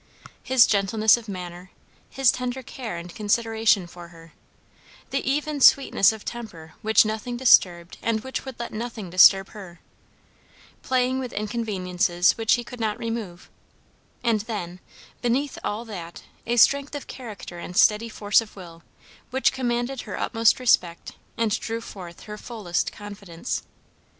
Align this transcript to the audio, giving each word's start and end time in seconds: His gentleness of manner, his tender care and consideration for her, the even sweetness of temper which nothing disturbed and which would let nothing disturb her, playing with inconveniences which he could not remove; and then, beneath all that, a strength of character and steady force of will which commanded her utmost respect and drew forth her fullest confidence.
His 0.41 0.65
gentleness 0.65 1.15
of 1.15 1.27
manner, 1.27 1.69
his 2.09 2.31
tender 2.31 2.63
care 2.63 2.97
and 2.97 3.13
consideration 3.13 3.85
for 3.85 4.07
her, 4.07 4.33
the 5.11 5.21
even 5.29 5.61
sweetness 5.61 6.11
of 6.11 6.25
temper 6.25 6.73
which 6.81 7.05
nothing 7.05 7.37
disturbed 7.37 7.99
and 8.01 8.21
which 8.21 8.43
would 8.43 8.59
let 8.59 8.73
nothing 8.73 9.11
disturb 9.11 9.49
her, 9.49 9.79
playing 10.81 11.19
with 11.19 11.31
inconveniences 11.33 12.35
which 12.35 12.53
he 12.55 12.63
could 12.63 12.79
not 12.79 12.97
remove; 12.97 13.47
and 14.23 14.41
then, 14.49 14.79
beneath 15.21 15.59
all 15.63 15.85
that, 15.85 16.23
a 16.47 16.57
strength 16.57 16.95
of 16.95 17.05
character 17.05 17.59
and 17.59 17.77
steady 17.77 18.09
force 18.09 18.41
of 18.41 18.55
will 18.55 18.81
which 19.29 19.53
commanded 19.53 20.01
her 20.01 20.17
utmost 20.19 20.59
respect 20.59 21.11
and 21.37 21.59
drew 21.59 21.79
forth 21.79 22.21
her 22.21 22.39
fullest 22.39 22.91
confidence. 22.91 23.61